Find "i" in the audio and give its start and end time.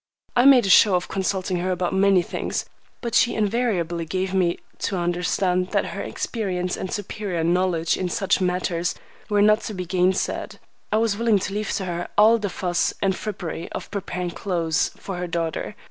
0.35-0.45, 10.91-10.97